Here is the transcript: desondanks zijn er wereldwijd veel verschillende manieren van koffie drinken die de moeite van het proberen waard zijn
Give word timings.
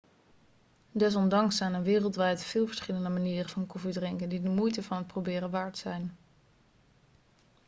desondanks 0.91 1.57
zijn 1.57 1.73
er 1.73 1.81
wereldwijd 1.81 2.43
veel 2.43 2.67
verschillende 2.67 3.09
manieren 3.09 3.49
van 3.49 3.67
koffie 3.67 3.91
drinken 3.91 4.29
die 4.29 4.41
de 4.41 4.49
moeite 4.49 4.83
van 4.83 4.97
het 4.97 5.07
proberen 5.07 5.49
waard 5.49 5.77
zijn 5.77 6.17